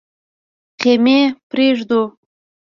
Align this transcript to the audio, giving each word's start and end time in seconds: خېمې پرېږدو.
خېمې 0.81 1.19
پرېږدو. 1.49 2.01